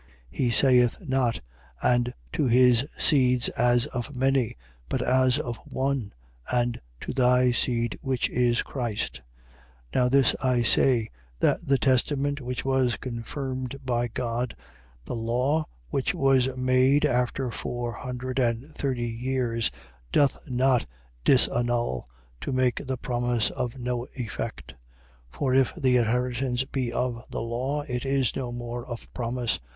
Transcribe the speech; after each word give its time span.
He 0.31 0.49
saith 0.49 0.99
not: 1.07 1.41
And 1.79 2.11
to 2.33 2.47
his 2.47 2.87
seeds 2.97 3.49
as 3.49 3.85
of 3.85 4.15
many. 4.15 4.57
But 4.89 5.03
as 5.03 5.37
of 5.37 5.57
one: 5.57 6.13
And 6.51 6.81
to 7.01 7.13
thy 7.13 7.51
seed, 7.51 7.99
which 8.01 8.27
is 8.31 8.63
Christ. 8.63 9.21
3:17. 9.93 9.93
Now 10.01 10.09
this 10.09 10.35
I 10.41 10.63
say: 10.63 11.09
that 11.39 11.59
the 11.67 11.77
testament 11.77 12.41
which 12.41 12.65
was 12.65 12.97
confirmed 12.97 13.75
by 13.85 14.07
God, 14.07 14.55
the 15.05 15.15
law 15.15 15.67
which 15.89 16.15
was 16.15 16.57
made 16.57 17.05
after 17.05 17.51
four 17.51 17.91
hundred 17.91 18.39
and 18.39 18.73
thirty 18.75 19.05
years 19.05 19.69
doth 20.11 20.39
not 20.47 20.87
disannul, 21.23 22.07
to 22.39 22.51
make 22.51 22.87
the 22.87 22.97
promise 22.97 23.51
of 23.51 23.77
no 23.77 24.07
effect. 24.15 24.73
3:18. 25.31 25.37
For 25.37 25.53
if 25.53 25.75
the 25.75 25.97
inheritance 25.97 26.63
be 26.63 26.91
of 26.91 27.23
the 27.29 27.41
law, 27.43 27.81
it 27.81 28.03
is 28.03 28.35
no 28.35 28.51
more 28.51 28.83
of 28.87 29.07
promise. 29.13 29.59